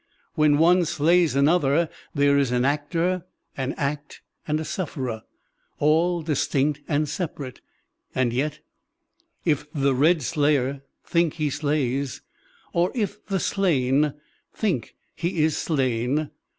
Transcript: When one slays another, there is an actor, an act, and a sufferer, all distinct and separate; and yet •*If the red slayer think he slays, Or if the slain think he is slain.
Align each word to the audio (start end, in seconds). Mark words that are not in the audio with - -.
When 0.33 0.57
one 0.57 0.83
slays 0.85 1.35
another, 1.35 1.87
there 2.15 2.35
is 2.35 2.51
an 2.51 2.65
actor, 2.65 3.23
an 3.55 3.73
act, 3.77 4.21
and 4.47 4.59
a 4.59 4.65
sufferer, 4.65 5.21
all 5.77 6.23
distinct 6.23 6.81
and 6.87 7.07
separate; 7.07 7.61
and 8.15 8.33
yet 8.33 8.53
•*If 9.45 9.67
the 9.75 9.93
red 9.93 10.23
slayer 10.23 10.81
think 11.05 11.35
he 11.35 11.51
slays, 11.51 12.21
Or 12.73 12.91
if 12.95 13.23
the 13.27 13.39
slain 13.39 14.15
think 14.55 14.95
he 15.13 15.43
is 15.43 15.55
slain. 15.55 16.31